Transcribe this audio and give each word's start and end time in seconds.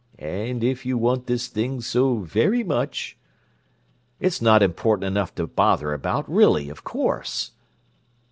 And 0.17 0.63
if 0.63 0.83
you 0.83 0.97
want 0.97 1.27
this 1.27 1.47
thing 1.47 1.79
so 1.79 2.17
very 2.17 2.63
much—" 2.63 3.15
"It's 4.19 4.41
not 4.41 4.63
important 4.63 5.05
enough 5.05 5.35
to 5.35 5.45
bother 5.45 5.93
about, 5.93 6.27
really, 6.27 6.69
of 6.69 6.83
course." 6.83 7.51